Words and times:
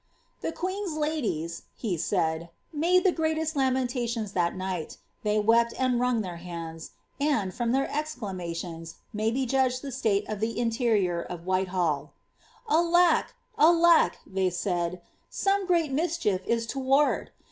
^The 0.41 0.55
queen's 0.55 0.97
ladies," 0.97 1.61
he 1.75 1.95
said, 1.95 2.41
^ 2.41 2.47
made. 2.73 3.03
the 3.03 3.11
greatest 3.11 3.55
lamentations 3.55 4.33
thtt 4.33 4.55
night; 4.55 4.97
they 5.21 5.37
wept 5.39 5.75
and 5.77 5.99
wrung 5.99 6.21
their 6.21 6.37
hands; 6.37 6.93
and, 7.19 7.53
from 7.53 7.71
their 7.71 7.85
exclamationi» 7.85 8.95
may 9.13 9.29
be 9.29 9.45
judged 9.45 9.83
the 9.83 9.91
state 9.91 10.27
of 10.27 10.39
the 10.39 10.59
interior 10.59 11.21
of 11.21 11.41
WhitqbalL 11.41 12.09
^ 12.09 12.09
Alack, 12.67 13.35
alack*^ 13.59 14.13
they 14.25 14.49
said, 14.49 15.03
^some 15.31 15.67
great 15.67 15.91
mischief 15.91 16.41
is 16.47 16.65
toward! 16.65 17.29